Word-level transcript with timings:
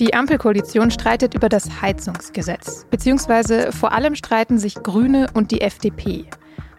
Die 0.00 0.14
Ampelkoalition 0.14 0.92
streitet 0.92 1.34
über 1.34 1.48
das 1.48 1.82
Heizungsgesetz, 1.82 2.86
beziehungsweise 2.88 3.72
vor 3.72 3.90
allem 3.90 4.14
streiten 4.14 4.58
sich 4.58 4.76
Grüne 4.76 5.26
und 5.34 5.50
die 5.50 5.60
FDP. 5.60 6.24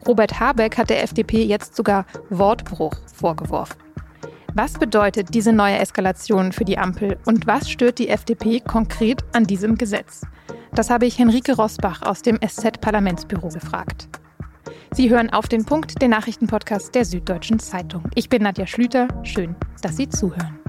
Robert 0.07 0.39
Habeck 0.39 0.77
hat 0.77 0.89
der 0.89 1.03
FDP 1.03 1.43
jetzt 1.43 1.75
sogar 1.75 2.05
Wortbruch 2.29 2.93
vorgeworfen. 3.13 3.77
Was 4.55 4.73
bedeutet 4.73 5.33
diese 5.33 5.51
neue 5.51 5.77
Eskalation 5.79 6.53
für 6.53 6.63
die 6.63 6.77
Ampel 6.77 7.17
und 7.25 7.45
was 7.45 7.69
stört 7.69 7.99
die 7.99 8.07
FDP 8.07 8.61
konkret 8.61 9.23
an 9.33 9.43
diesem 9.43 9.77
Gesetz? 9.77 10.21
Das 10.73 10.89
habe 10.89 11.05
ich 11.05 11.19
Henrike 11.19 11.55
Rosbach 11.55 12.01
aus 12.03 12.21
dem 12.21 12.39
SZ-Parlamentsbüro 12.41 13.49
gefragt. 13.49 14.07
Sie 14.91 15.09
hören 15.09 15.29
auf 15.29 15.47
den 15.47 15.65
Punkt, 15.65 16.01
den 16.01 16.11
Nachrichtenpodcast 16.11 16.95
der 16.95 17.03
Süddeutschen 17.03 17.59
Zeitung. 17.59 18.03
Ich 18.15 18.29
bin 18.29 18.43
Nadja 18.43 18.65
Schlüter. 18.65 19.07
Schön, 19.23 19.55
dass 19.81 19.97
Sie 19.97 20.07
zuhören. 20.07 20.59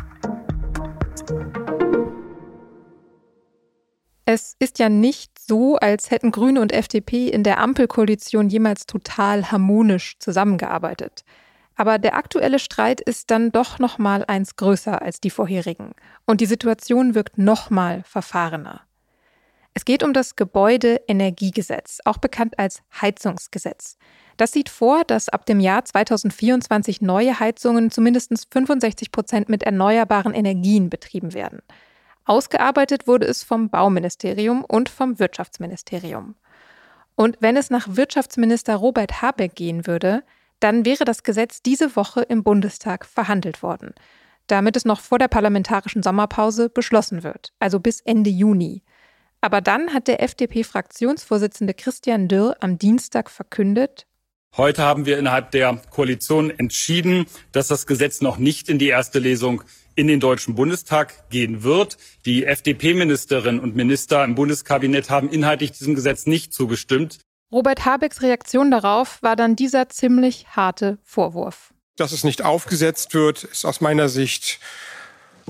Es 4.32 4.54
ist 4.60 4.78
ja 4.78 4.88
nicht 4.88 5.40
so, 5.40 5.74
als 5.74 6.12
hätten 6.12 6.30
Grüne 6.30 6.60
und 6.60 6.70
FDP 6.70 7.26
in 7.26 7.42
der 7.42 7.58
Ampelkoalition 7.58 8.48
jemals 8.48 8.86
total 8.86 9.50
harmonisch 9.50 10.20
zusammengearbeitet. 10.20 11.24
Aber 11.74 11.98
der 11.98 12.14
aktuelle 12.14 12.60
Streit 12.60 13.00
ist 13.00 13.32
dann 13.32 13.50
doch 13.50 13.80
noch 13.80 13.98
mal 13.98 14.24
eins 14.24 14.54
größer 14.54 15.02
als 15.02 15.20
die 15.20 15.30
vorherigen 15.30 15.94
und 16.26 16.40
die 16.40 16.46
Situation 16.46 17.16
wirkt 17.16 17.38
noch 17.38 17.70
mal 17.70 18.04
verfahrener. 18.04 18.82
Es 19.74 19.84
geht 19.84 20.04
um 20.04 20.12
das 20.12 20.36
Gebäudeenergiegesetz, 20.36 21.98
auch 22.04 22.18
bekannt 22.18 22.56
als 22.56 22.82
Heizungsgesetz. 23.00 23.96
Das 24.36 24.52
sieht 24.52 24.68
vor, 24.68 25.02
dass 25.02 25.28
ab 25.28 25.44
dem 25.44 25.58
Jahr 25.58 25.84
2024 25.84 27.00
neue 27.00 27.40
Heizungen 27.40 27.90
zu 27.90 28.00
mindestens 28.00 28.46
65 28.52 29.10
Prozent 29.10 29.48
mit 29.48 29.64
erneuerbaren 29.64 30.34
Energien 30.34 30.88
betrieben 30.88 31.34
werden. 31.34 31.62
Ausgearbeitet 32.30 33.08
wurde 33.08 33.26
es 33.26 33.42
vom 33.42 33.70
Bauministerium 33.70 34.64
und 34.64 34.88
vom 34.88 35.18
Wirtschaftsministerium. 35.18 36.36
Und 37.16 37.36
wenn 37.40 37.56
es 37.56 37.70
nach 37.70 37.96
Wirtschaftsminister 37.96 38.76
Robert 38.76 39.20
Habeck 39.20 39.56
gehen 39.56 39.84
würde, 39.88 40.22
dann 40.60 40.84
wäre 40.84 41.04
das 41.04 41.24
Gesetz 41.24 41.60
diese 41.60 41.96
Woche 41.96 42.20
im 42.20 42.44
Bundestag 42.44 43.04
verhandelt 43.04 43.64
worden, 43.64 43.94
damit 44.46 44.76
es 44.76 44.84
noch 44.84 45.00
vor 45.00 45.18
der 45.18 45.26
parlamentarischen 45.26 46.04
Sommerpause 46.04 46.68
beschlossen 46.68 47.24
wird, 47.24 47.52
also 47.58 47.80
bis 47.80 48.00
Ende 48.00 48.30
Juni. 48.30 48.84
Aber 49.40 49.60
dann 49.60 49.92
hat 49.92 50.06
der 50.06 50.22
FDP-Fraktionsvorsitzende 50.22 51.74
Christian 51.74 52.28
Dürr 52.28 52.56
am 52.60 52.78
Dienstag 52.78 53.28
verkündet, 53.28 54.06
Heute 54.56 54.82
haben 54.82 55.06
wir 55.06 55.16
innerhalb 55.16 55.52
der 55.52 55.80
Koalition 55.90 56.50
entschieden, 56.50 57.26
dass 57.52 57.68
das 57.68 57.86
Gesetz 57.86 58.20
noch 58.20 58.36
nicht 58.36 58.68
in 58.68 58.80
die 58.80 58.88
erste 58.88 59.20
Lesung 59.20 59.62
in 60.00 60.06
den 60.06 60.18
Deutschen 60.18 60.54
Bundestag 60.54 61.28
gehen 61.28 61.62
wird. 61.62 61.98
Die 62.24 62.46
FDP-Ministerinnen 62.46 63.60
und 63.60 63.76
Minister 63.76 64.24
im 64.24 64.34
Bundeskabinett 64.34 65.10
haben 65.10 65.28
inhaltlich 65.28 65.72
diesem 65.72 65.94
Gesetz 65.94 66.24
nicht 66.24 66.54
zugestimmt. 66.54 67.18
Robert 67.52 67.84
Habecks 67.84 68.22
Reaktion 68.22 68.70
darauf 68.70 69.22
war 69.22 69.36
dann 69.36 69.56
dieser 69.56 69.90
ziemlich 69.90 70.46
harte 70.56 70.98
Vorwurf. 71.02 71.74
Dass 71.96 72.12
es 72.12 72.24
nicht 72.24 72.42
aufgesetzt 72.42 73.12
wird, 73.12 73.44
ist 73.44 73.66
aus 73.66 73.82
meiner 73.82 74.08
Sicht 74.08 74.58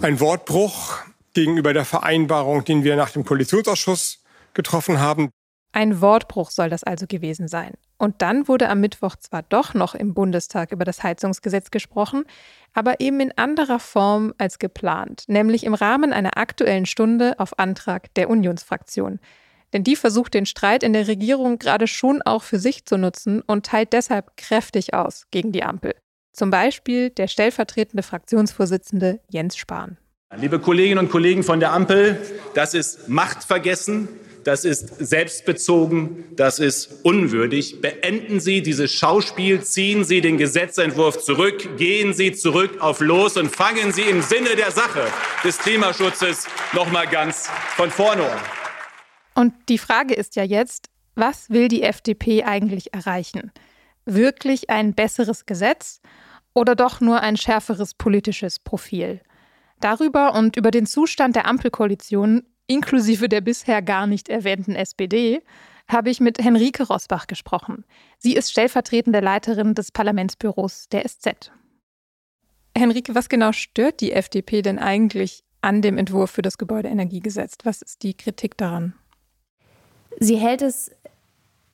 ein 0.02 0.18
Wortbruch 0.18 0.98
gegenüber 1.32 1.72
der 1.72 1.84
Vereinbarung, 1.84 2.64
den 2.64 2.82
wir 2.82 2.96
nach 2.96 3.10
dem 3.10 3.24
Koalitionsausschuss 3.24 4.24
getroffen 4.52 4.98
haben. 4.98 5.30
Ein 5.72 6.00
Wortbruch 6.00 6.50
soll 6.50 6.68
das 6.68 6.82
also 6.82 7.06
gewesen 7.06 7.46
sein. 7.46 7.74
Und 7.96 8.22
dann 8.22 8.48
wurde 8.48 8.68
am 8.68 8.80
Mittwoch 8.80 9.16
zwar 9.16 9.42
doch 9.42 9.74
noch 9.74 9.94
im 9.94 10.14
Bundestag 10.14 10.72
über 10.72 10.84
das 10.84 11.02
Heizungsgesetz 11.02 11.70
gesprochen, 11.70 12.24
aber 12.72 13.00
eben 13.00 13.20
in 13.20 13.36
anderer 13.36 13.78
Form 13.78 14.32
als 14.38 14.58
geplant, 14.58 15.24
nämlich 15.28 15.64
im 15.64 15.74
Rahmen 15.74 16.12
einer 16.12 16.36
aktuellen 16.36 16.86
Stunde 16.86 17.38
auf 17.38 17.58
Antrag 17.58 18.12
der 18.14 18.30
Unionsfraktion. 18.30 19.20
Denn 19.72 19.84
die 19.84 19.96
versucht 19.96 20.34
den 20.34 20.46
Streit 20.46 20.82
in 20.82 20.92
der 20.92 21.06
Regierung 21.06 21.58
gerade 21.58 21.86
schon 21.86 22.22
auch 22.22 22.42
für 22.42 22.58
sich 22.58 22.86
zu 22.86 22.96
nutzen 22.96 23.40
und 23.42 23.66
teilt 23.66 23.92
deshalb 23.92 24.36
kräftig 24.36 24.94
aus 24.94 25.26
gegen 25.30 25.52
die 25.52 25.62
Ampel. 25.62 25.94
Zum 26.32 26.50
Beispiel 26.50 27.10
der 27.10 27.28
stellvertretende 27.28 28.02
Fraktionsvorsitzende 28.02 29.20
Jens 29.28 29.56
Spahn. 29.56 29.98
Liebe 30.36 30.58
Kolleginnen 30.60 30.98
und 30.98 31.10
Kollegen 31.10 31.42
von 31.42 31.60
der 31.60 31.72
Ampel, 31.72 32.20
das 32.54 32.72
ist 32.74 33.08
Machtvergessen, 33.08 34.08
das 34.44 34.64
ist 34.64 34.96
selbstbezogen, 34.98 36.24
das 36.36 36.58
ist 36.58 37.04
unwürdig. 37.04 37.80
Beenden 37.80 38.40
Sie 38.40 38.62
dieses 38.62 38.92
Schauspiel, 38.92 39.62
ziehen 39.62 40.04
Sie 40.04 40.20
den 40.20 40.38
Gesetzentwurf 40.38 41.18
zurück, 41.22 41.76
gehen 41.76 42.12
Sie 42.12 42.32
zurück 42.32 42.80
auf 42.80 43.00
Los 43.00 43.36
und 43.36 43.50
fangen 43.50 43.92
Sie 43.92 44.02
im 44.02 44.22
Sinne 44.22 44.56
der 44.56 44.70
Sache 44.70 45.06
des 45.44 45.58
Klimaschutzes 45.58 46.46
noch 46.72 46.90
mal 46.90 47.06
ganz 47.06 47.48
von 47.76 47.90
vorne 47.90 48.30
an. 48.30 48.40
Und 49.34 49.52
die 49.68 49.78
Frage 49.78 50.14
ist 50.14 50.36
ja 50.36 50.44
jetzt, 50.44 50.88
was 51.14 51.50
will 51.50 51.68
die 51.68 51.82
FDP 51.82 52.44
eigentlich 52.44 52.94
erreichen? 52.94 53.52
Wirklich 54.04 54.70
ein 54.70 54.94
besseres 54.94 55.46
Gesetz 55.46 56.00
oder 56.54 56.74
doch 56.74 57.00
nur 57.00 57.20
ein 57.20 57.36
schärferes 57.36 57.94
politisches 57.94 58.58
Profil? 58.58 59.20
Darüber 59.80 60.34
und 60.34 60.56
über 60.56 60.70
den 60.70 60.86
Zustand 60.86 61.36
der 61.36 61.46
Ampelkoalition, 61.46 62.44
inklusive 62.70 63.28
der 63.28 63.40
bisher 63.40 63.82
gar 63.82 64.06
nicht 64.06 64.28
erwähnten 64.28 64.74
SPD, 64.74 65.42
habe 65.88 66.08
ich 66.08 66.20
mit 66.20 66.38
Henrike 66.38 66.84
Rosbach 66.84 67.26
gesprochen. 67.26 67.84
Sie 68.18 68.34
ist 68.34 68.50
stellvertretende 68.50 69.20
Leiterin 69.20 69.74
des 69.74 69.90
Parlamentsbüros 69.90 70.88
der 70.88 71.06
SZ. 71.06 71.50
Henrike, 72.76 73.14
was 73.14 73.28
genau 73.28 73.50
stört 73.50 74.00
die 74.00 74.12
FDP 74.12 74.62
denn 74.62 74.78
eigentlich 74.78 75.42
an 75.60 75.82
dem 75.82 75.98
Entwurf 75.98 76.30
für 76.30 76.42
das 76.42 76.58
Gebäudeenergiegesetz? 76.58 77.56
Was 77.64 77.82
ist 77.82 78.04
die 78.04 78.14
Kritik 78.14 78.56
daran? 78.56 78.94
Sie 80.20 80.36
hält 80.36 80.62
es 80.62 80.92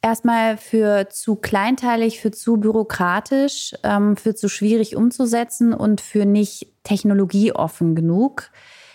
erstmal 0.00 0.56
für 0.56 1.08
zu 1.10 1.36
kleinteilig, 1.36 2.20
für 2.20 2.30
zu 2.30 2.56
bürokratisch, 2.56 3.74
ähm, 3.82 4.16
für 4.16 4.34
zu 4.34 4.48
schwierig 4.48 4.96
umzusetzen 4.96 5.74
und 5.74 6.00
für 6.00 6.24
nicht 6.24 6.68
technologieoffen 6.84 7.94
genug. 7.94 8.50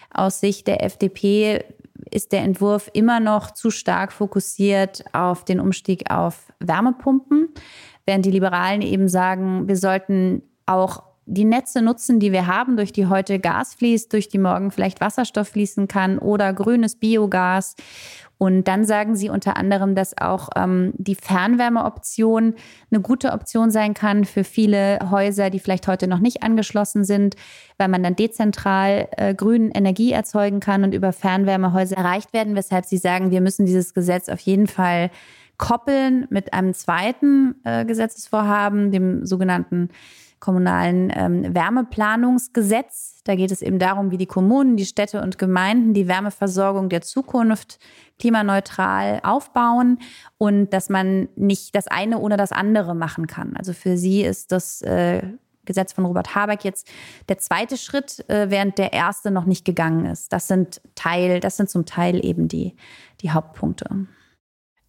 Aus 0.10 0.40
Sicht 0.40 0.68
der 0.68 0.84
FDP 0.84 1.64
ist 2.12 2.32
der 2.32 2.42
Entwurf 2.42 2.90
immer 2.94 3.20
noch 3.20 3.52
zu 3.52 3.72
stark 3.72 4.12
fokussiert 4.12 5.04
auf 5.14 5.46
den 5.46 5.60
Umstieg 5.60 6.12
auf 6.12 6.52
Wärmepumpen, 6.60 7.50
während 8.06 8.26
die 8.26 8.32
Liberalen 8.32 8.82
eben 8.82 9.08
sagen, 9.08 9.68
wir 9.68 9.78
sollten 9.78 10.44
auch 10.66 11.04
die 11.26 11.46
Netze 11.46 11.82
nutzen, 11.82 12.20
die 12.20 12.32
wir 12.32 12.48
haben, 12.48 12.76
durch 12.76 12.92
die 12.92 13.06
heute 13.06 13.40
Gas 13.40 13.74
fließt, 13.76 14.12
durch 14.12 14.28
die 14.28 14.38
morgen 14.38 14.72
vielleicht 14.72 15.00
Wasserstoff 15.00 15.50
fließen 15.50 15.88
kann 15.88 16.18
oder 16.18 16.54
grünes 16.54 16.96
Biogas 16.96 17.76
und 18.42 18.68
dann 18.68 18.86
sagen 18.86 19.16
sie 19.16 19.30
unter 19.30 19.56
anderem, 19.56 19.94
dass 19.94 20.18
auch 20.18 20.50
ähm, 20.56 20.94
die 20.98 21.14
Fernwärmeoption 21.14 22.56
eine 22.90 23.00
gute 23.00 23.34
Option 23.34 23.70
sein 23.70 23.94
kann 23.94 24.26
für 24.26 24.44
viele 24.44 24.98
Häuser, 25.12 25.52
die 25.52 25.60
vielleicht 25.60 25.88
heute 25.88 26.08
noch 26.08 26.18
nicht 26.18 26.42
angeschlossen 26.42 27.04
sind, 27.04 27.36
weil 27.78 27.88
man 27.88 28.02
dann 28.02 28.16
dezentral 28.16 29.10
äh, 29.12 29.36
grünen 29.36 29.70
Energie 29.70 30.12
erzeugen 30.12 30.60
kann 30.60 30.84
und 30.84 30.96
über 30.96 31.14
Fernwärmehäuser 31.14 31.98
erreicht 31.98 32.34
werden, 32.34 32.56
weshalb 32.56 32.86
sie 32.86 32.98
sagen, 32.98 33.30
wir 33.30 33.42
müssen 33.42 33.68
dieses 33.68 33.94
Gesetz 33.94 34.28
auf 34.28 34.40
jeden 34.40 34.66
Fall 34.66 35.12
koppeln 35.60 36.26
mit 36.32 36.52
einem 36.52 36.74
zweiten 36.74 37.62
äh, 37.64 37.86
Gesetzesvorhaben, 37.86 38.90
dem 38.90 39.24
sogenannten 39.24 39.90
kommunalen 40.42 41.14
ähm, 41.16 41.56
Wärmeplanungsgesetz. 41.56 43.22
Da 43.24 43.36
geht 43.36 43.52
es 43.52 43.62
eben 43.62 43.80
darum, 43.80 44.12
wie 44.12 44.18
die 44.18 44.26
Kommunen, 44.26 44.76
die 44.76 44.86
Städte 44.86 45.22
und 45.22 45.38
Gemeinden 45.38 45.94
die 45.94 46.10
Wärmeversorgung 46.10 46.90
der 46.90 47.02
Zukunft 47.02 47.80
klimaneutral 48.20 49.22
aufbauen 49.24 50.00
und 50.38 50.72
dass 50.72 50.90
man 50.90 51.30
nicht 51.36 51.76
das 51.76 51.88
eine 51.88 52.18
oder 52.18 52.36
das 52.38 52.52
andere 52.52 52.96
machen 52.96 53.28
kann. 53.28 53.56
Also 53.56 53.72
für 53.72 53.98
sie 53.98 54.24
ist 54.24 54.52
das 54.52 54.82
äh, 54.82 55.22
Gesetz 55.66 55.94
von 55.94 56.06
Robert 56.06 56.36
Habeck 56.36 56.64
jetzt 56.64 56.90
der 57.30 57.38
zweite 57.38 57.78
Schritt, 57.78 58.28
äh, 58.30 58.50
während 58.50 58.78
der 58.78 58.94
erste 58.94 59.32
noch 59.32 59.46
nicht 59.46 59.64
gegangen 59.64 60.06
ist. 60.06 60.34
Das 60.34 60.48
sind 60.48 60.82
Teil, 60.96 61.40
das 61.40 61.58
sind 61.58 61.70
zum 61.70 61.86
Teil 61.86 62.26
eben 62.26 62.48
die, 62.48 62.76
die 63.22 63.32
Hauptpunkte. 63.32 64.08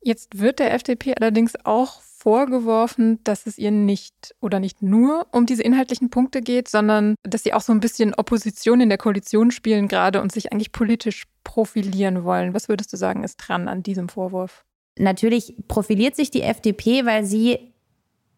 Jetzt 0.00 0.40
wird 0.40 0.58
der 0.58 0.74
FDP 0.74 1.14
allerdings 1.14 1.54
auch 1.64 2.00
vorgeworfen, 2.22 3.18
dass 3.24 3.46
es 3.46 3.58
ihr 3.58 3.72
nicht 3.72 4.36
oder 4.40 4.60
nicht 4.60 4.80
nur 4.80 5.26
um 5.32 5.44
diese 5.44 5.64
inhaltlichen 5.64 6.08
Punkte 6.08 6.40
geht, 6.40 6.68
sondern 6.68 7.16
dass 7.24 7.42
sie 7.42 7.52
auch 7.52 7.62
so 7.62 7.72
ein 7.72 7.80
bisschen 7.80 8.14
Opposition 8.14 8.80
in 8.80 8.88
der 8.88 8.98
Koalition 8.98 9.50
spielen 9.50 9.88
gerade 9.88 10.22
und 10.22 10.30
sich 10.30 10.52
eigentlich 10.52 10.70
politisch 10.70 11.24
profilieren 11.42 12.22
wollen. 12.22 12.54
Was 12.54 12.68
würdest 12.68 12.92
du 12.92 12.96
sagen, 12.96 13.24
ist 13.24 13.38
dran 13.38 13.66
an 13.66 13.82
diesem 13.82 14.08
Vorwurf? 14.08 14.64
Natürlich 14.96 15.56
profiliert 15.66 16.14
sich 16.14 16.30
die 16.30 16.42
FDP, 16.42 17.06
weil 17.06 17.24
sie 17.24 17.72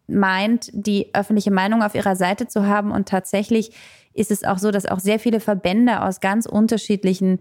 meint, 0.07 0.71
die 0.73 1.13
öffentliche 1.13 1.51
Meinung 1.51 1.83
auf 1.83 1.93
ihrer 1.93 2.15
Seite 2.15 2.47
zu 2.47 2.65
haben. 2.65 2.89
Und 2.89 3.07
tatsächlich 3.07 3.69
ist 4.13 4.31
es 4.31 4.43
auch 4.43 4.57
so, 4.57 4.71
dass 4.71 4.87
auch 4.87 4.99
sehr 4.99 5.19
viele 5.19 5.39
Verbände 5.39 6.01
aus 6.01 6.21
ganz 6.21 6.47
unterschiedlichen 6.47 7.39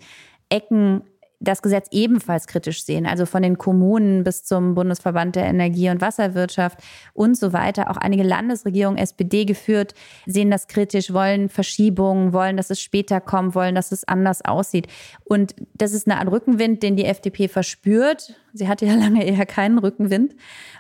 Ecken 0.50 1.05
das 1.44 1.62
Gesetz 1.62 1.88
ebenfalls 1.91 2.46
kritisch 2.46 2.85
sehen. 2.85 3.06
Also 3.06 3.26
von 3.26 3.43
den 3.43 3.58
Kommunen 3.58 4.25
bis 4.25 4.44
zum 4.44 4.75
Bundesverband 4.75 5.37
der 5.37 5.44
Energie- 5.44 5.91
und 5.91 6.00
Wasserwirtschaft 6.00 6.81
und 7.12 7.37
so 7.37 7.52
weiter. 7.52 7.91
Auch 7.91 7.96
einige 7.96 8.23
Landesregierungen, 8.23 8.99
SPD 8.99 9.44
geführt, 9.44 9.94
sehen 10.26 10.50
das 10.50 10.67
kritisch, 10.67 11.12
wollen 11.12 11.49
Verschiebungen, 11.49 12.32
wollen, 12.32 12.56
dass 12.56 12.70
es 12.70 12.81
später 12.81 13.20
kommt, 13.20 13.55
wollen, 13.55 13.75
dass 13.75 13.93
es 13.93 14.06
anders 14.06 14.44
aussieht. 14.44 14.88
Und 15.25 15.55
das 15.75 15.93
ist 15.93 16.08
eine 16.08 16.19
Art 16.19 16.31
Rückenwind, 16.31 16.82
den 16.82 16.96
die 16.96 17.05
FDP 17.05 17.49
verspürt. 17.49 18.35
Sie 18.55 18.69
hatte 18.69 18.87
ja 18.87 18.95
lange 18.97 19.27
eher 19.27 19.45
keinen 19.45 19.79
Rückenwind 19.79 20.35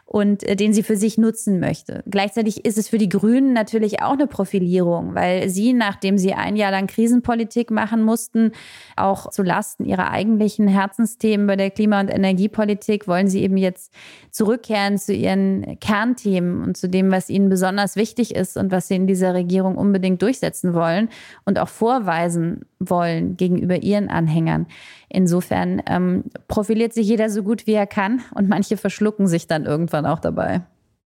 und 0.06 0.44
äh, 0.44 0.54
den 0.54 0.72
sie 0.72 0.82
für 0.82 0.96
sich 0.96 1.18
nutzen 1.18 1.60
möchte. 1.60 2.04
Gleichzeitig 2.08 2.64
ist 2.64 2.78
es 2.78 2.88
für 2.88 2.98
die 2.98 3.08
Grünen 3.08 3.52
natürlich 3.52 4.00
auch 4.02 4.12
eine 4.12 4.26
Profilierung, 4.26 5.14
weil 5.14 5.48
sie, 5.48 5.72
nachdem 5.72 6.18
sie 6.18 6.34
ein 6.34 6.56
Jahr 6.56 6.70
lang 6.70 6.86
Krisenpolitik 6.86 7.70
machen 7.70 8.02
mussten, 8.02 8.52
auch 8.96 9.30
zu 9.30 9.42
Lasten 9.42 9.84
ihrer 9.84 10.10
eigentlichen 10.10 10.68
Herzensthemen 10.68 11.46
bei 11.46 11.56
der 11.56 11.70
Klima- 11.70 12.00
und 12.00 12.08
Energiepolitik, 12.08 13.08
wollen 13.08 13.28
sie 13.28 13.42
eben 13.42 13.56
jetzt 13.56 13.92
zurückkehren 14.30 14.98
zu 14.98 15.12
ihren 15.12 15.78
Kernthemen 15.80 16.62
und 16.62 16.76
zu 16.76 16.88
dem, 16.88 17.10
was 17.10 17.28
ihnen 17.30 17.48
besonders 17.48 17.96
wichtig 17.96 18.34
ist 18.34 18.56
und 18.56 18.70
was 18.70 18.88
sie 18.88 18.96
in 18.96 19.06
dieser 19.06 19.34
Regierung 19.34 19.76
unbedingt 19.76 20.22
durchsetzen 20.22 20.74
wollen 20.74 21.08
und 21.44 21.58
auch 21.58 21.68
vorweisen 21.68 22.66
wollen 22.78 23.36
gegenüber 23.36 23.82
ihren 23.82 24.08
Anhängern. 24.08 24.66
Insofern 25.08 25.80
ähm, 25.86 26.24
profiliert 26.48 26.92
sich 26.92 27.06
jeder 27.06 27.30
so 27.30 27.42
gut, 27.42 27.63
wie 27.66 27.72
er 27.72 27.86
kann 27.86 28.22
und 28.34 28.48
manche 28.48 28.76
verschlucken 28.76 29.26
sich 29.26 29.46
dann 29.46 29.64
irgendwann 29.64 30.06
auch 30.06 30.18
dabei. 30.18 30.62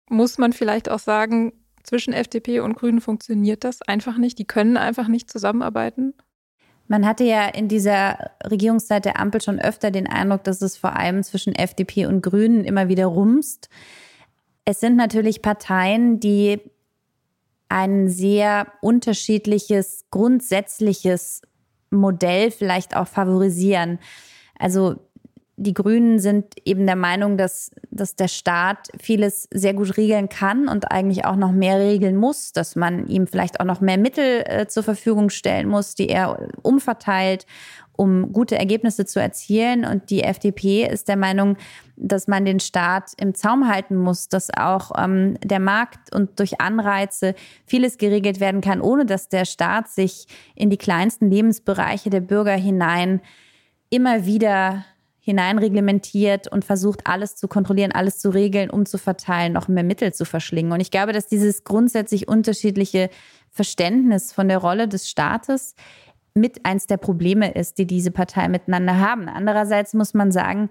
Muss 0.09 0.39
man 0.39 0.53
vielleicht 0.53 0.91
auch 0.91 0.99
sagen, 0.99 1.53
zwischen 1.83 2.13
FDP 2.13 2.61
und 2.61 2.75
Grünen 2.75 3.01
funktioniert 3.01 3.65
das 3.65 3.83
einfach 3.83 4.19
nicht. 4.19 4.39
Die 4.39 4.45
können 4.45 4.77
einfach 4.77 5.09
nicht 5.09 5.31
zusammenarbeiten. 5.31 6.15
Man 6.89 7.07
hatte 7.07 7.25
ja 7.25 7.47
in 7.47 7.69
dieser 7.69 8.31
Regierungszeit 8.45 9.05
der 9.05 9.19
Ampel 9.19 9.41
schon 9.41 9.59
öfter 9.59 9.91
den 9.91 10.07
Eindruck, 10.07 10.45
dass 10.45 10.63
es 10.63 10.77
vor 10.77 10.95
allem 10.97 11.23
zwischen 11.23 11.55
FDP 11.55 12.07
und 12.07 12.23
Grünen 12.23 12.65
immer 12.65 12.89
wieder 12.89 13.07
rumst. 13.07 13.69
Es 14.65 14.81
sind 14.81 14.97
natürlich 14.97 15.43
Parteien, 15.43 16.21
die 16.21 16.61
ein 17.69 18.09
sehr 18.09 18.69
unterschiedliches, 18.83 20.05
grundsätzliches 20.11 21.43
Modell 21.91 22.51
vielleicht 22.51 22.97
auch 22.97 23.09
favorisieren. 23.09 23.99
Also 24.59 24.97
die 25.59 25.73
Grünen 25.73 26.19
sind 26.19 26.55
eben 26.67 26.87
der 26.87 26.97
Meinung, 26.97 27.39
dass, 27.39 27.71
dass 27.91 28.15
der 28.15 28.29
Staat 28.29 28.89
vieles 29.01 29.49
sehr 29.53 29.73
gut 29.73 29.97
regeln 29.97 30.29
kann 30.29 30.69
und 30.69 30.93
eigentlich 30.93 31.25
auch 31.25 31.37
noch 31.37 31.53
mehr 31.53 31.79
regeln 31.81 32.17
muss, 32.17 32.53
dass 32.53 32.77
man 32.77 33.07
ihm 33.09 33.27
vielleicht 33.27 33.59
auch 33.59 33.65
noch 33.65 33.81
mehr 33.81 33.97
Mittel 33.97 34.45
äh, 34.45 34.67
zur 34.67 34.83
Verfügung 34.83 35.31
stellen 35.31 35.69
muss, 35.69 35.95
die 35.95 36.11
er 36.11 36.49
umverteilt, 36.63 37.47
um 37.93 38.33
gute 38.33 38.59
Ergebnisse 38.59 39.07
zu 39.07 39.19
erzielen. 39.19 39.87
Und 39.87 40.11
die 40.11 40.23
FDP 40.23 40.87
ist 40.87 41.09
der 41.09 41.17
Meinung, 41.17 41.57
dass 41.97 42.29
man 42.29 42.45
den 42.45 42.61
Staat 42.61 43.13
im 43.17 43.35
Zaum 43.35 43.67
halten 43.67 43.97
muss, 43.97 44.29
dass 44.29 44.51
auch 44.55 44.91
ähm, 45.03 45.39
der 45.43 45.61
Markt 45.61 46.15
und 46.15 46.39
durch 46.39 46.61
Anreize 46.61 47.35
vieles 47.65 47.97
geregelt 47.97 48.41
werden 48.41 48.61
kann, 48.61 48.83
ohne 48.83 49.07
dass 49.07 49.31
der 49.31 49.47
Staat 49.47 49.89
sich 49.89 50.27
in 50.55 50.69
die 50.69 50.77
kleinsten 50.77 51.31
Lebensbereiche 51.31 52.11
der 52.11 52.21
Bürger 52.21 52.57
hinein 52.57 53.23
immer 53.89 54.27
wieder 54.27 54.85
hineinreglementiert 55.27 56.47
und 56.47 56.65
versucht, 56.65 57.01
alles 57.05 57.35
zu 57.35 57.49
kontrollieren, 57.49 57.91
alles 57.91 58.21
zu 58.21 58.31
regeln, 58.31 58.71
um 58.71 58.87
zu 58.87 58.97
verteilen, 58.97 59.53
noch 59.53 59.67
mehr 59.67 59.83
Mittel 59.83 60.15
zu 60.15 60.25
verschlingen. 60.25 60.71
Und 60.71 60.79
ich 60.79 60.93
glaube, 60.93 61.13
dass 61.13 61.27
dieses 61.27 61.65
grundsätzlich 61.65 62.29
unterschiedliche 62.29 63.11
Verständnis 63.51 64.33
von 64.33 64.47
der 64.47 64.59
Rolle 64.59 64.87
des 64.87 65.11
Staates 65.11 65.75
mit 66.35 66.65
eins 66.65 66.87
der 66.87 66.99
Probleme 66.99 67.51
ist, 67.53 67.79
die 67.79 67.89
diese 67.89 68.13
Parteien 68.13 68.53
miteinander 68.53 69.01
haben. 69.01 69.29
Andererseits 69.29 69.95
muss 69.95 70.15
man 70.15 70.31
sagen, 70.31 70.71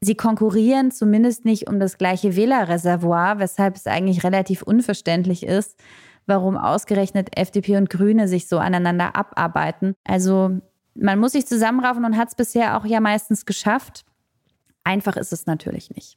sie 0.00 0.16
konkurrieren 0.16 0.90
zumindest 0.90 1.44
nicht 1.44 1.68
um 1.68 1.78
das 1.78 1.96
gleiche 1.96 2.34
Wählerreservoir, 2.34 3.38
weshalb 3.38 3.76
es 3.76 3.86
eigentlich 3.86 4.24
relativ 4.24 4.62
unverständlich 4.62 5.46
ist, 5.46 5.78
warum 6.26 6.56
ausgerechnet 6.56 7.38
FDP 7.38 7.76
und 7.76 7.88
Grüne 7.88 8.26
sich 8.26 8.48
so 8.48 8.58
aneinander 8.58 9.14
abarbeiten. 9.14 9.94
Also 10.02 10.58
man 10.94 11.18
muss 11.18 11.32
sich 11.32 11.46
zusammenraufen 11.46 12.04
und 12.04 12.16
hat 12.16 12.28
es 12.28 12.34
bisher 12.34 12.76
auch 12.76 12.84
ja 12.84 13.00
meistens 13.00 13.46
geschafft. 13.46 14.04
Einfach 14.84 15.16
ist 15.16 15.32
es 15.32 15.46
natürlich 15.46 15.90
nicht. 15.90 16.16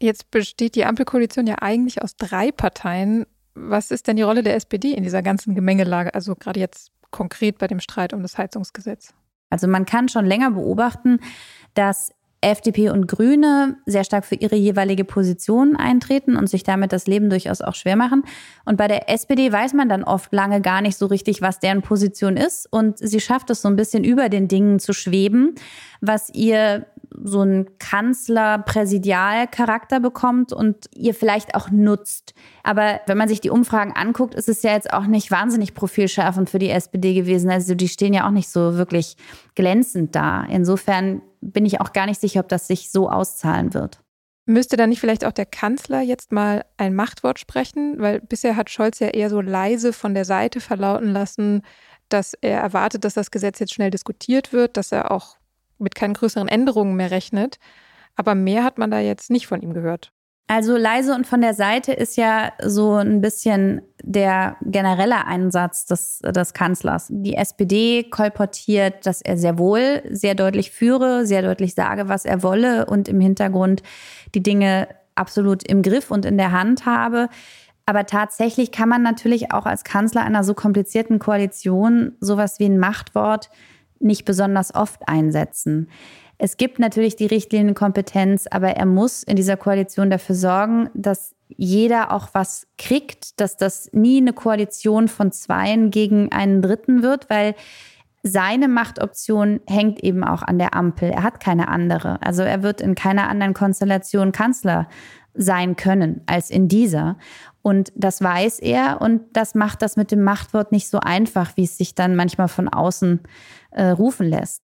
Jetzt 0.00 0.30
besteht 0.30 0.74
die 0.74 0.84
Ampelkoalition 0.84 1.46
ja 1.46 1.56
eigentlich 1.60 2.02
aus 2.02 2.16
drei 2.16 2.52
Parteien. 2.52 3.26
Was 3.54 3.90
ist 3.90 4.06
denn 4.06 4.16
die 4.16 4.22
Rolle 4.22 4.42
der 4.42 4.54
SPD 4.54 4.92
in 4.92 5.02
dieser 5.02 5.22
ganzen 5.22 5.54
Gemengelage, 5.54 6.14
also 6.14 6.34
gerade 6.34 6.60
jetzt 6.60 6.92
konkret 7.10 7.58
bei 7.58 7.66
dem 7.66 7.80
Streit 7.80 8.12
um 8.12 8.22
das 8.22 8.36
Heizungsgesetz? 8.36 9.14
Also 9.48 9.68
man 9.68 9.86
kann 9.86 10.08
schon 10.08 10.26
länger 10.26 10.50
beobachten, 10.50 11.20
dass 11.74 12.12
FDP 12.40 12.90
und 12.90 13.08
Grüne 13.08 13.78
sehr 13.86 14.04
stark 14.04 14.24
für 14.24 14.34
ihre 14.34 14.56
jeweilige 14.56 15.04
Position 15.04 15.74
eintreten 15.74 16.36
und 16.36 16.48
sich 16.48 16.62
damit 16.62 16.92
das 16.92 17.06
Leben 17.06 17.30
durchaus 17.30 17.60
auch 17.60 17.74
schwer 17.74 17.96
machen. 17.96 18.22
Und 18.64 18.76
bei 18.76 18.88
der 18.88 19.10
SPD 19.10 19.50
weiß 19.50 19.74
man 19.74 19.88
dann 19.88 20.04
oft 20.04 20.32
lange 20.32 20.60
gar 20.60 20.80
nicht 20.80 20.96
so 20.96 21.06
richtig, 21.06 21.42
was 21.42 21.58
deren 21.58 21.82
Position 21.82 22.36
ist. 22.36 22.68
Und 22.70 22.98
sie 22.98 23.20
schafft 23.20 23.50
es 23.50 23.62
so 23.62 23.68
ein 23.68 23.76
bisschen 23.76 24.04
über 24.04 24.28
den 24.28 24.48
Dingen 24.48 24.78
zu 24.78 24.92
schweben, 24.92 25.54
was 26.00 26.30
ihr 26.34 26.86
so 27.22 27.40
einen 27.40 27.78
Kanzler-Präsidial-Charakter 27.78 30.00
bekommt 30.00 30.52
und 30.52 30.90
ihr 30.94 31.14
vielleicht 31.14 31.54
auch 31.54 31.70
nutzt. 31.70 32.34
Aber 32.62 33.00
wenn 33.06 33.16
man 33.16 33.28
sich 33.28 33.40
die 33.40 33.48
Umfragen 33.50 33.92
anguckt, 33.92 34.34
ist 34.34 34.48
es 34.48 34.62
ja 34.62 34.72
jetzt 34.72 34.92
auch 34.92 35.06
nicht 35.06 35.30
wahnsinnig 35.30 35.74
profilschärfend 35.74 36.50
für 36.50 36.58
die 36.58 36.70
SPD 36.70 37.14
gewesen. 37.14 37.50
Also 37.50 37.74
die 37.74 37.88
stehen 37.88 38.12
ja 38.12 38.26
auch 38.26 38.32
nicht 38.32 38.48
so 38.48 38.76
wirklich 38.76 39.16
glänzend 39.54 40.14
da. 40.14 40.44
Insofern 40.44 41.22
bin 41.52 41.66
ich 41.66 41.80
auch 41.80 41.92
gar 41.92 42.06
nicht 42.06 42.20
sicher, 42.20 42.40
ob 42.40 42.48
das 42.48 42.66
sich 42.66 42.90
so 42.90 43.10
auszahlen 43.10 43.74
wird. 43.74 44.00
Müsste 44.46 44.76
da 44.76 44.86
nicht 44.86 45.00
vielleicht 45.00 45.24
auch 45.24 45.32
der 45.32 45.46
Kanzler 45.46 46.00
jetzt 46.02 46.30
mal 46.30 46.64
ein 46.76 46.94
Machtwort 46.94 47.40
sprechen? 47.40 47.98
Weil 47.98 48.20
bisher 48.20 48.54
hat 48.54 48.70
Scholz 48.70 49.00
ja 49.00 49.08
eher 49.08 49.28
so 49.28 49.40
leise 49.40 49.92
von 49.92 50.14
der 50.14 50.24
Seite 50.24 50.60
verlauten 50.60 51.12
lassen, 51.12 51.62
dass 52.08 52.34
er 52.34 52.60
erwartet, 52.60 53.04
dass 53.04 53.14
das 53.14 53.32
Gesetz 53.32 53.58
jetzt 53.58 53.74
schnell 53.74 53.90
diskutiert 53.90 54.52
wird, 54.52 54.76
dass 54.76 54.92
er 54.92 55.10
auch 55.10 55.36
mit 55.78 55.96
keinen 55.96 56.14
größeren 56.14 56.46
Änderungen 56.46 56.94
mehr 56.94 57.10
rechnet. 57.10 57.58
Aber 58.14 58.34
mehr 58.34 58.62
hat 58.62 58.78
man 58.78 58.90
da 58.90 59.00
jetzt 59.00 59.30
nicht 59.30 59.48
von 59.48 59.62
ihm 59.62 59.74
gehört. 59.74 60.12
Also 60.48 60.76
leise 60.76 61.12
und 61.12 61.26
von 61.26 61.40
der 61.40 61.54
Seite 61.54 61.92
ist 61.92 62.16
ja 62.16 62.52
so 62.62 62.94
ein 62.94 63.20
bisschen 63.20 63.82
der 64.02 64.56
generelle 64.62 65.26
Einsatz 65.26 65.86
des, 65.86 66.20
des 66.20 66.54
Kanzlers. 66.54 67.08
Die 67.10 67.34
SPD 67.34 68.04
kolportiert, 68.04 69.06
dass 69.06 69.22
er 69.22 69.36
sehr 69.38 69.58
wohl 69.58 70.02
sehr 70.08 70.36
deutlich 70.36 70.70
führe, 70.70 71.26
sehr 71.26 71.42
deutlich 71.42 71.74
sage, 71.74 72.08
was 72.08 72.24
er 72.24 72.44
wolle 72.44 72.86
und 72.86 73.08
im 73.08 73.20
Hintergrund 73.20 73.82
die 74.36 74.42
Dinge 74.42 74.86
absolut 75.16 75.68
im 75.68 75.82
Griff 75.82 76.12
und 76.12 76.24
in 76.24 76.38
der 76.38 76.52
Hand 76.52 76.86
habe. 76.86 77.28
Aber 77.84 78.06
tatsächlich 78.06 78.70
kann 78.70 78.88
man 78.88 79.02
natürlich 79.02 79.52
auch 79.52 79.66
als 79.66 79.82
Kanzler 79.82 80.22
einer 80.22 80.44
so 80.44 80.54
komplizierten 80.54 81.18
Koalition 81.18 82.12
sowas 82.20 82.60
wie 82.60 82.66
ein 82.66 82.78
Machtwort 82.78 83.50
nicht 83.98 84.24
besonders 84.24 84.74
oft 84.74 85.08
einsetzen. 85.08 85.88
Es 86.38 86.56
gibt 86.56 86.78
natürlich 86.78 87.16
die 87.16 87.26
Richtlinienkompetenz, 87.26 88.46
aber 88.50 88.70
er 88.70 88.86
muss 88.86 89.22
in 89.22 89.36
dieser 89.36 89.56
Koalition 89.56 90.10
dafür 90.10 90.34
sorgen, 90.34 90.90
dass 90.94 91.34
jeder 91.48 92.12
auch 92.12 92.28
was 92.32 92.66
kriegt, 92.76 93.40
dass 93.40 93.56
das 93.56 93.90
nie 93.92 94.18
eine 94.18 94.32
Koalition 94.32 95.08
von 95.08 95.32
Zweien 95.32 95.90
gegen 95.90 96.32
einen 96.32 96.60
Dritten 96.60 97.02
wird, 97.02 97.30
weil 97.30 97.54
seine 98.22 98.66
Machtoption 98.66 99.60
hängt 99.66 100.02
eben 100.02 100.24
auch 100.24 100.42
an 100.42 100.58
der 100.58 100.74
Ampel. 100.74 101.10
Er 101.10 101.22
hat 101.22 101.38
keine 101.38 101.68
andere. 101.68 102.20
Also 102.22 102.42
er 102.42 102.62
wird 102.62 102.80
in 102.80 102.96
keiner 102.96 103.28
anderen 103.28 103.54
Konstellation 103.54 104.32
Kanzler 104.32 104.88
sein 105.32 105.76
können 105.76 106.22
als 106.26 106.50
in 106.50 106.66
dieser. 106.66 107.16
Und 107.62 107.92
das 107.94 108.20
weiß 108.20 108.58
er 108.58 109.00
und 109.00 109.22
das 109.32 109.54
macht 109.54 109.82
das 109.82 109.96
mit 109.96 110.10
dem 110.10 110.22
Machtwort 110.22 110.72
nicht 110.72 110.88
so 110.88 110.98
einfach, 110.98 111.56
wie 111.56 111.64
es 111.64 111.78
sich 111.78 111.94
dann 111.94 112.16
manchmal 112.16 112.48
von 112.48 112.68
außen 112.68 113.20
äh, 113.70 113.84
rufen 113.86 114.28
lässt. 114.28 114.65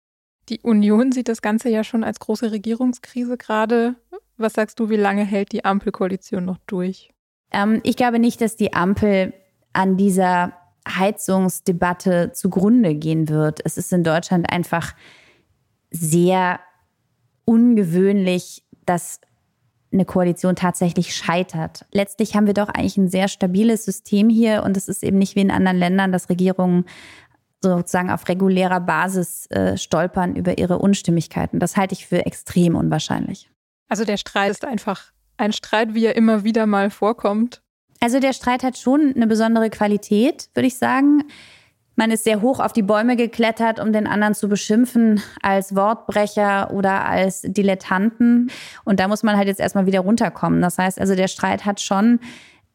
Die 0.49 0.59
Union 0.61 1.11
sieht 1.11 1.27
das 1.27 1.41
Ganze 1.41 1.69
ja 1.69 1.83
schon 1.83 2.03
als 2.03 2.19
große 2.19 2.51
Regierungskrise 2.51 3.37
gerade. 3.37 3.95
Was 4.37 4.53
sagst 4.53 4.79
du, 4.79 4.89
wie 4.89 4.95
lange 4.95 5.25
hält 5.25 5.51
die 5.51 5.65
Ampelkoalition 5.65 6.45
noch 6.45 6.57
durch? 6.67 7.09
Ähm, 7.51 7.81
ich 7.83 7.95
glaube 7.95 8.19
nicht, 8.19 8.41
dass 8.41 8.55
die 8.55 8.73
Ampel 8.73 9.33
an 9.73 9.97
dieser 9.97 10.53
Heizungsdebatte 10.87 12.31
zugrunde 12.33 12.95
gehen 12.95 13.29
wird. 13.29 13.59
Es 13.65 13.77
ist 13.77 13.91
in 13.91 14.03
Deutschland 14.03 14.51
einfach 14.51 14.95
sehr 15.91 16.59
ungewöhnlich, 17.45 18.63
dass 18.85 19.19
eine 19.91 20.05
Koalition 20.05 20.55
tatsächlich 20.55 21.15
scheitert. 21.15 21.85
Letztlich 21.91 22.35
haben 22.35 22.45
wir 22.45 22.53
doch 22.53 22.69
eigentlich 22.69 22.97
ein 22.97 23.09
sehr 23.09 23.27
stabiles 23.27 23.85
System 23.85 24.29
hier 24.29 24.63
und 24.63 24.75
es 24.75 24.87
ist 24.87 25.03
eben 25.03 25.17
nicht 25.17 25.35
wie 25.35 25.41
in 25.41 25.51
anderen 25.51 25.77
Ländern, 25.77 26.11
dass 26.11 26.29
Regierungen 26.29 26.85
sozusagen 27.61 28.11
auf 28.11 28.27
regulärer 28.27 28.79
Basis 28.79 29.47
äh, 29.47 29.77
stolpern 29.77 30.35
über 30.35 30.57
ihre 30.57 30.79
Unstimmigkeiten. 30.79 31.59
Das 31.59 31.77
halte 31.77 31.93
ich 31.93 32.07
für 32.07 32.25
extrem 32.25 32.75
unwahrscheinlich. 32.75 33.49
Also 33.89 34.05
der 34.05 34.17
Streit 34.17 34.51
ist 34.51 34.65
einfach 34.65 35.11
ein 35.37 35.53
Streit, 35.53 35.93
wie 35.93 36.05
er 36.05 36.15
immer 36.15 36.43
wieder 36.43 36.65
mal 36.65 36.89
vorkommt. 36.89 37.61
Also 37.99 38.19
der 38.19 38.33
Streit 38.33 38.63
hat 38.63 38.77
schon 38.77 39.13
eine 39.15 39.27
besondere 39.27 39.69
Qualität, 39.69 40.49
würde 40.53 40.67
ich 40.67 40.77
sagen. 40.77 41.23
Man 41.95 42.11
ist 42.11 42.25
sehr 42.25 42.41
hoch 42.41 42.59
auf 42.59 42.73
die 42.73 42.83
Bäume 42.83 43.15
geklettert, 43.15 43.79
um 43.79 43.91
den 43.91 44.05
anderen 44.05 44.35
zu 44.35 44.47
beschimpfen 44.47 45.19
als 45.41 45.75
Wortbrecher 45.75 46.71
oder 46.71 47.05
als 47.05 47.41
Dilettanten. 47.41 48.51
Und 48.85 48.99
da 48.99 49.07
muss 49.07 49.23
man 49.23 49.35
halt 49.35 49.47
jetzt 49.47 49.59
erstmal 49.59 49.87
wieder 49.87 50.01
runterkommen. 50.01 50.61
Das 50.61 50.77
heißt 50.77 51.01
also, 51.01 51.15
der 51.15 51.27
Streit 51.27 51.65
hat 51.65 51.81
schon 51.81 52.19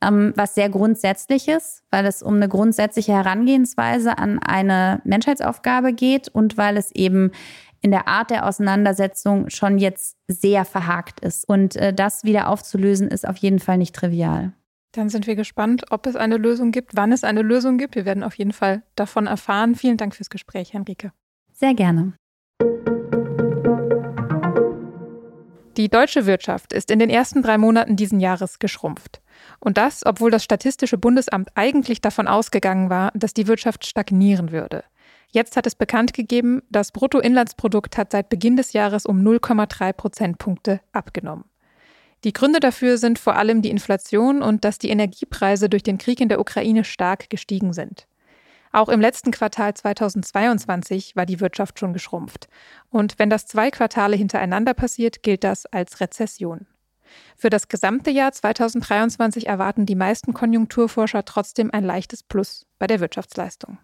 ähm, 0.02 0.32
was 0.36 0.54
sehr 0.54 0.68
Grundsätzliches, 0.68 1.82
weil 1.90 2.06
es 2.06 2.22
um 2.22 2.34
eine 2.36 2.48
grundsätzliche 2.48 3.12
Herangehensweise 3.12 4.18
an 4.18 4.38
eine 4.38 5.00
Menschheitsaufgabe 5.04 5.92
geht 5.92 6.28
und 6.28 6.56
weil 6.56 6.76
es 6.76 6.90
eben 6.92 7.30
in 7.80 7.90
der 7.90 8.08
Art 8.08 8.30
der 8.30 8.46
Auseinandersetzung 8.46 9.50
schon 9.50 9.78
jetzt 9.78 10.16
sehr 10.28 10.64
verhakt 10.64 11.20
ist. 11.20 11.48
Und 11.48 11.76
äh, 11.76 11.92
das 11.92 12.24
wieder 12.24 12.48
aufzulösen, 12.48 13.08
ist 13.08 13.26
auf 13.26 13.36
jeden 13.38 13.58
Fall 13.58 13.78
nicht 13.78 13.94
trivial. 13.94 14.52
Dann 14.92 15.08
sind 15.08 15.26
wir 15.26 15.36
gespannt, 15.36 15.84
ob 15.90 16.06
es 16.06 16.16
eine 16.16 16.36
Lösung 16.36 16.70
gibt, 16.70 16.94
wann 16.94 17.12
es 17.12 17.24
eine 17.24 17.42
Lösung 17.42 17.78
gibt. 17.78 17.94
Wir 17.94 18.04
werden 18.04 18.22
auf 18.22 18.34
jeden 18.34 18.52
Fall 18.52 18.82
davon 18.94 19.26
erfahren. 19.26 19.74
Vielen 19.74 19.96
Dank 19.96 20.14
fürs 20.14 20.30
Gespräch, 20.30 20.74
Henrike. 20.74 21.12
Sehr 21.52 21.74
gerne. 21.74 22.12
Die 25.78 25.88
deutsche 25.88 26.26
Wirtschaft 26.26 26.74
ist 26.74 26.90
in 26.90 26.98
den 26.98 27.08
ersten 27.08 27.42
drei 27.42 27.56
Monaten 27.56 27.96
diesen 27.96 28.20
Jahres 28.20 28.58
geschrumpft. 28.58 29.21
Und 29.64 29.78
das, 29.78 30.04
obwohl 30.04 30.32
das 30.32 30.42
Statistische 30.42 30.98
Bundesamt 30.98 31.50
eigentlich 31.54 32.00
davon 32.00 32.26
ausgegangen 32.26 32.90
war, 32.90 33.12
dass 33.14 33.32
die 33.32 33.46
Wirtschaft 33.46 33.86
stagnieren 33.86 34.50
würde. 34.50 34.82
Jetzt 35.30 35.56
hat 35.56 35.68
es 35.68 35.76
bekannt 35.76 36.14
gegeben, 36.14 36.62
das 36.68 36.90
Bruttoinlandsprodukt 36.90 37.96
hat 37.96 38.10
seit 38.10 38.28
Beginn 38.28 38.56
des 38.56 38.72
Jahres 38.72 39.06
um 39.06 39.22
0,3 39.22 39.92
Prozentpunkte 39.92 40.80
abgenommen. 40.90 41.44
Die 42.24 42.32
Gründe 42.32 42.58
dafür 42.58 42.98
sind 42.98 43.20
vor 43.20 43.36
allem 43.36 43.62
die 43.62 43.70
Inflation 43.70 44.42
und 44.42 44.64
dass 44.64 44.78
die 44.78 44.90
Energiepreise 44.90 45.68
durch 45.68 45.84
den 45.84 45.96
Krieg 45.96 46.20
in 46.20 46.28
der 46.28 46.40
Ukraine 46.40 46.82
stark 46.82 47.30
gestiegen 47.30 47.72
sind. 47.72 48.08
Auch 48.72 48.88
im 48.88 49.00
letzten 49.00 49.30
Quartal 49.30 49.74
2022 49.74 51.14
war 51.14 51.24
die 51.24 51.38
Wirtschaft 51.38 51.78
schon 51.78 51.92
geschrumpft. 51.92 52.48
Und 52.90 53.20
wenn 53.20 53.30
das 53.30 53.46
zwei 53.46 53.70
Quartale 53.70 54.16
hintereinander 54.16 54.74
passiert, 54.74 55.22
gilt 55.22 55.44
das 55.44 55.66
als 55.66 56.00
Rezession. 56.00 56.66
Für 57.36 57.50
das 57.50 57.68
gesamte 57.68 58.10
Jahr 58.10 58.32
2023 58.32 59.46
erwarten 59.46 59.86
die 59.86 59.94
meisten 59.94 60.34
Konjunkturforscher 60.34 61.24
trotzdem 61.24 61.70
ein 61.72 61.84
leichtes 61.84 62.22
Plus 62.22 62.66
bei 62.78 62.86
der 62.86 63.00
Wirtschaftsleistung. 63.00 63.78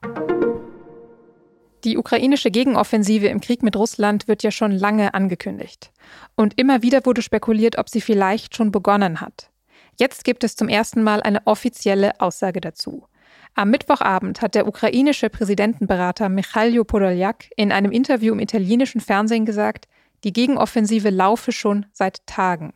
Die 1.84 1.96
ukrainische 1.96 2.50
Gegenoffensive 2.50 3.28
im 3.28 3.40
Krieg 3.40 3.62
mit 3.62 3.76
Russland 3.76 4.26
wird 4.26 4.42
ja 4.42 4.50
schon 4.50 4.72
lange 4.72 5.14
angekündigt. 5.14 5.92
Und 6.34 6.58
immer 6.58 6.82
wieder 6.82 7.06
wurde 7.06 7.22
spekuliert, 7.22 7.78
ob 7.78 7.88
sie 7.88 8.00
vielleicht 8.00 8.56
schon 8.56 8.72
begonnen 8.72 9.20
hat. 9.20 9.50
Jetzt 9.96 10.24
gibt 10.24 10.42
es 10.44 10.56
zum 10.56 10.68
ersten 10.68 11.02
Mal 11.02 11.22
eine 11.22 11.46
offizielle 11.46 12.20
Aussage 12.20 12.60
dazu. 12.60 13.06
Am 13.54 13.70
Mittwochabend 13.70 14.42
hat 14.42 14.54
der 14.54 14.66
ukrainische 14.66 15.30
Präsidentenberater 15.30 16.28
Michailo 16.28 16.84
Podoljak 16.84 17.46
in 17.56 17.72
einem 17.72 17.90
Interview 17.90 18.32
im 18.32 18.40
italienischen 18.40 19.00
Fernsehen 19.00 19.44
gesagt, 19.44 19.88
die 20.24 20.32
Gegenoffensive 20.32 21.10
laufe 21.10 21.52
schon 21.52 21.86
seit 21.92 22.26
Tagen. 22.26 22.72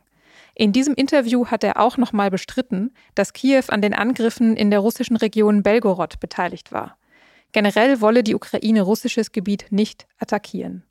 In 0.55 0.71
diesem 0.71 0.93
Interview 0.93 1.47
hat 1.47 1.63
er 1.63 1.79
auch 1.79 1.97
nochmal 1.97 2.29
bestritten, 2.29 2.93
dass 3.15 3.33
Kiew 3.33 3.63
an 3.69 3.81
den 3.81 3.95
Angriffen 3.95 4.55
in 4.55 4.69
der 4.69 4.79
russischen 4.79 5.15
Region 5.15 5.63
Belgorod 5.63 6.19
beteiligt 6.19 6.71
war. 6.71 6.97
Generell 7.53 8.01
wolle 8.01 8.23
die 8.23 8.35
Ukraine 8.35 8.83
russisches 8.83 9.31
Gebiet 9.31 9.65
nicht 9.71 10.05
attackieren. 10.19 10.83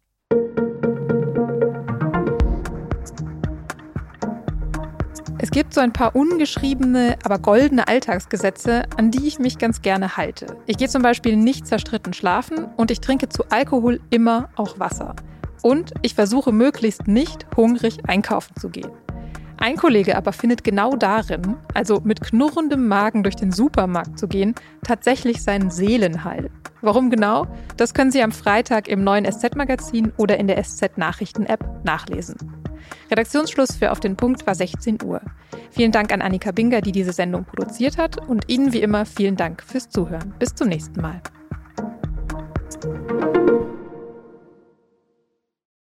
Es 5.38 5.50
gibt 5.50 5.75
so 5.75 5.81
ein 5.81 5.92
paar 5.92 6.16
ungeschriebene, 6.16 7.19
aber 7.25 7.38
goldene 7.38 7.87
Alltagsgesetze, 7.87 8.85
an 8.97 9.12
die 9.12 9.26
ich 9.28 9.38
mich 9.38 9.59
ganz 9.59 9.83
gerne 9.83 10.16
halte. 10.16 10.57
Ich 10.66 10.76
gehe 10.76 10.88
zum 10.88 11.02
Beispiel 11.02 11.37
nicht 11.37 11.69
zerstritten 11.69 12.14
schlafen 12.14 12.66
und 12.76 12.90
ich 12.90 13.00
trinke 13.00 13.28
zu 13.28 13.45
Alkohol 13.50 14.00
immer 14.11 14.50
auch 14.57 14.81
Wasser. 14.81 15.14
Und 15.62 15.92
ich 16.02 16.14
versuche 16.14 16.50
möglichst 16.50 17.07
nicht 17.07 17.47
hungrig 17.57 18.09
einkaufen 18.09 18.57
zu 18.57 18.69
gehen. 18.69 18.90
Ein 19.62 19.76
Kollege 19.76 20.16
aber 20.16 20.33
findet 20.33 20.64
genau 20.64 20.97
darin, 20.97 21.54
also 21.73 22.00
mit 22.02 22.21
knurrendem 22.21 22.88
Magen 22.88 23.23
durch 23.23 23.37
den 23.37 23.52
Supermarkt 23.52 24.19
zu 24.19 24.26
gehen, 24.26 24.57
tatsächlich 24.83 25.40
seinen 25.40 25.71
Seelenheil. 25.71 26.50
Warum 26.81 27.11
genau? 27.11 27.47
Das 27.76 27.95
können 27.95 28.11
Sie 28.11 28.25
am 28.25 28.33
Freitag 28.33 28.88
im 28.88 29.04
neuen 29.04 29.25
SZ-Magazin 29.25 30.12
oder 30.16 30.37
in 30.37 30.49
der 30.49 30.61
SZ-Nachrichten-App 30.61 31.85
nachlesen. 31.85 32.35
Redaktionsschluss 33.09 33.76
für 33.76 33.92
Auf 33.92 34.00
den 34.00 34.16
Punkt 34.16 34.49
war 34.49 34.57
16 34.57 34.99
Uhr. 35.04 35.21
Vielen 35.71 35.92
Dank 35.92 36.12
an 36.12 36.23
Annika 36.23 36.50
Binger, 36.50 36.81
die 36.81 36.90
diese 36.90 37.12
Sendung 37.12 37.45
produziert 37.45 37.99
hat 37.99 38.28
und 38.28 38.49
Ihnen 38.49 38.73
wie 38.73 38.83
immer 38.83 39.07
vielen 39.07 39.37
Dank 39.37 39.62
fürs 39.62 39.88
Zuhören. 39.88 40.35
Bis 40.40 40.57
zum 40.57 40.66
nächsten 40.71 41.00
Mal. 41.00 41.23